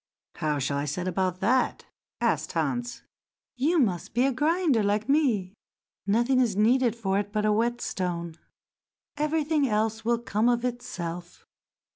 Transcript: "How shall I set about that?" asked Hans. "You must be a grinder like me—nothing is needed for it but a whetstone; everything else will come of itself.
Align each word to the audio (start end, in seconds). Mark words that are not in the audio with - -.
"How 0.37 0.57
shall 0.57 0.79
I 0.79 0.85
set 0.85 1.07
about 1.07 1.41
that?" 1.41 1.85
asked 2.19 2.53
Hans. 2.53 3.03
"You 3.55 3.77
must 3.77 4.15
be 4.15 4.25
a 4.25 4.31
grinder 4.33 4.81
like 4.81 5.07
me—nothing 5.07 6.39
is 6.39 6.55
needed 6.55 6.95
for 6.95 7.19
it 7.19 7.31
but 7.31 7.45
a 7.45 7.51
whetstone; 7.53 8.33
everything 9.15 9.67
else 9.69 10.03
will 10.03 10.17
come 10.17 10.49
of 10.49 10.65
itself. 10.65 11.45